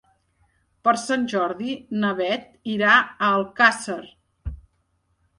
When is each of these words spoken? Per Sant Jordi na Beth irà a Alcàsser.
Per 0.87 0.93
Sant 1.01 1.25
Jordi 1.33 1.75
na 2.03 2.09
Beth 2.21 2.47
irà 2.75 2.95
a 2.95 3.27
Alcàsser. 3.41 3.99